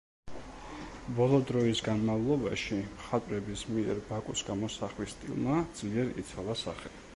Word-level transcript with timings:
ბოლო 1.19 1.39
დროის 1.49 1.81
განმავლობაში, 1.87 2.79
მხატვრების 2.95 3.65
მიერ, 3.75 4.03
ბაკუს 4.09 4.43
გამოსახვის 4.51 5.15
სტილმა 5.17 5.63
ძლიერ 5.83 6.13
იცვალა 6.25 6.61
სახე. 6.67 6.97